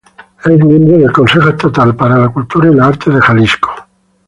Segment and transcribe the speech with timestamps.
[0.43, 3.69] Es miembro del Consejo Estatal para la Cultura y las Artes de Jalisco.